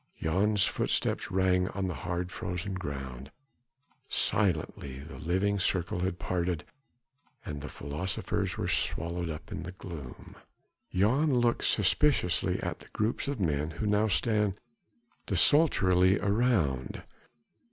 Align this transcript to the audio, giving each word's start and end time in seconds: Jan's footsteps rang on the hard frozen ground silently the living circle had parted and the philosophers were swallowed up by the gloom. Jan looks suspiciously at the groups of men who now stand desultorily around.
Jan's 0.19 0.65
footsteps 0.65 1.29
rang 1.29 1.67
on 1.67 1.85
the 1.87 1.93
hard 1.93 2.31
frozen 2.31 2.73
ground 2.73 3.29
silently 4.09 4.99
the 5.01 5.19
living 5.19 5.59
circle 5.59 5.99
had 5.99 6.17
parted 6.17 6.63
and 7.45 7.61
the 7.61 7.69
philosophers 7.69 8.57
were 8.57 8.67
swallowed 8.67 9.29
up 9.29 9.45
by 9.45 9.57
the 9.57 9.73
gloom. 9.73 10.37
Jan 10.91 11.35
looks 11.35 11.67
suspiciously 11.67 12.59
at 12.63 12.79
the 12.79 12.87
groups 12.93 13.27
of 13.27 13.39
men 13.39 13.69
who 13.69 13.85
now 13.85 14.07
stand 14.07 14.55
desultorily 15.27 16.17
around. 16.17 17.03